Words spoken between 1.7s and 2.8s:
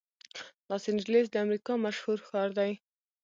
مشهور ښار دی.